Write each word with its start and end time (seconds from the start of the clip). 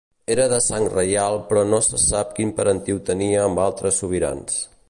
Era 0.35 0.45
de 0.53 0.57
sang 0.67 0.85
reial 0.93 1.37
però 1.51 1.65
no 1.73 1.81
se 1.89 2.01
sap 2.05 2.33
quin 2.39 2.57
parentiu 2.61 3.05
tenia 3.11 3.47
amb 3.47 3.63
altres 3.69 4.05
sobirans. 4.05 4.61